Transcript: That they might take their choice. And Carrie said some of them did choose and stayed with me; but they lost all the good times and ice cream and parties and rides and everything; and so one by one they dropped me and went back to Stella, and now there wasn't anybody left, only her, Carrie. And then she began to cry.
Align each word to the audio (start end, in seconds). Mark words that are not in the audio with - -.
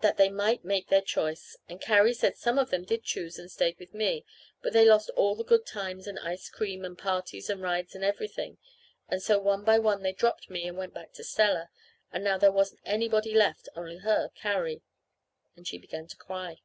That 0.00 0.16
they 0.16 0.30
might 0.30 0.62
take 0.62 0.86
their 0.86 1.00
choice. 1.00 1.56
And 1.68 1.80
Carrie 1.80 2.14
said 2.14 2.36
some 2.36 2.56
of 2.56 2.70
them 2.70 2.84
did 2.84 3.02
choose 3.02 3.36
and 3.36 3.50
stayed 3.50 3.80
with 3.80 3.92
me; 3.92 4.24
but 4.62 4.72
they 4.72 4.84
lost 4.84 5.10
all 5.16 5.34
the 5.34 5.42
good 5.42 5.66
times 5.66 6.06
and 6.06 6.20
ice 6.20 6.48
cream 6.48 6.84
and 6.84 6.96
parties 6.96 7.50
and 7.50 7.60
rides 7.60 7.96
and 7.96 8.04
everything; 8.04 8.58
and 9.08 9.20
so 9.20 9.40
one 9.40 9.64
by 9.64 9.80
one 9.80 10.04
they 10.04 10.12
dropped 10.12 10.48
me 10.48 10.68
and 10.68 10.78
went 10.78 10.94
back 10.94 11.12
to 11.14 11.24
Stella, 11.24 11.68
and 12.12 12.22
now 12.22 12.38
there 12.38 12.52
wasn't 12.52 12.80
anybody 12.84 13.34
left, 13.34 13.68
only 13.74 13.98
her, 13.98 14.30
Carrie. 14.36 14.74
And 14.82 14.82
then 15.56 15.64
she 15.64 15.78
began 15.78 16.06
to 16.06 16.16
cry. 16.16 16.58